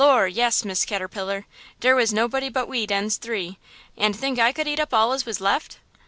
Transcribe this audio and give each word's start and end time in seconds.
"Lor', 0.03 0.25
yes, 0.27 0.65
Miss 0.65 0.83
Caterpillar; 0.83 1.45
dere 1.79 1.95
was 1.95 2.11
nobody 2.11 2.49
but 2.49 2.67
we 2.67 2.87
dens 2.87 3.17
three, 3.17 3.59
and 3.95 4.15
think 4.15 4.39
I 4.39 4.51
could 4.51 4.67
eat 4.67 4.79
up 4.79 4.95
all 4.95 5.13
as 5.13 5.27
was 5.27 5.39
left?" 5.39 5.77